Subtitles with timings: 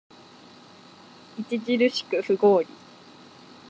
[1.37, 2.67] 著しく不合理